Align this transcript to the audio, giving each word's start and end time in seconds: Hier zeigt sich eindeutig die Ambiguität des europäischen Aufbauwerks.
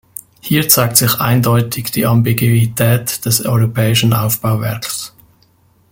Hier 0.39 0.67
zeigt 0.67 0.97
sich 0.97 1.19
eindeutig 1.19 1.91
die 1.91 2.07
Ambiguität 2.07 3.23
des 3.23 3.45
europäischen 3.45 4.13
Aufbauwerks. 4.15 5.13